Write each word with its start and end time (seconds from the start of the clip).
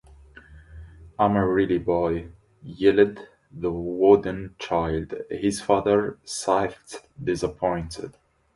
"I'm 1.19 1.35
a 1.35 1.47
real 1.47 1.77
boy!" 1.77 2.29
yelled 2.63 3.19
the 3.51 3.69
wooden 3.71 4.55
child. 4.57 5.13
His 5.29 5.61
father 5.61 6.17
sighed, 6.23 6.73
disappointed. 7.23 8.15